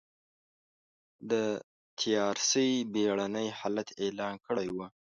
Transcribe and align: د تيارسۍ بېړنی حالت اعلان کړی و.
د 1.31 1.33
تيارسۍ 1.99 2.71
بېړنی 2.93 3.47
حالت 3.59 3.87
اعلان 4.03 4.33
کړی 4.45 4.67
و. 4.75 4.77